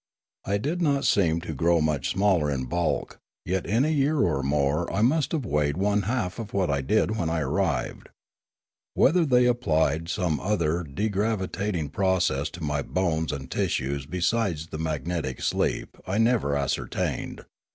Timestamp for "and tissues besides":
13.31-14.69